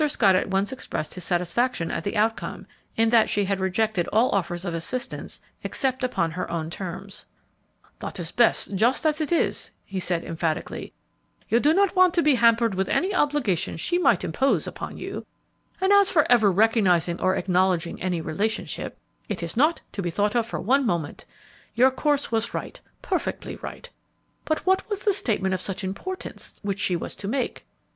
[0.07, 2.65] Scott at once expressed his satisfaction at the outcome,
[2.97, 7.27] in that she had rejected all offers of assistance except upon her own terms.
[7.99, 10.91] "That is best, that is best just as it is," he said, emphatically;
[11.49, 15.23] "you do not want to be hampered with any obligations she might impose upon you,
[15.79, 18.97] and as for ever recognizing or acknowledging any relationship,
[19.29, 21.25] it is not to be thought of for one moment.
[21.75, 23.87] Your course was right, perfectly right.
[24.45, 27.67] But what was the statement of such importance which she was to make?"